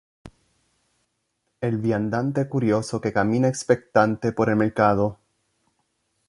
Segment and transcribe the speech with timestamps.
[1.61, 5.19] el viandante curioso que camina expectante por el mercado